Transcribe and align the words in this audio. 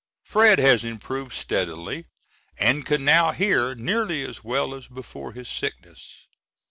Fred, 0.23 0.57
has 0.57 0.83
improved 0.83 1.35
steadily, 1.35 2.05
and 2.57 2.83
can 2.87 3.05
now 3.05 3.33
hear 3.33 3.75
nearly 3.75 4.25
as 4.27 4.43
well 4.43 4.73
as 4.73 4.87
before 4.87 5.33
his 5.33 5.47
sickness. 5.47 6.25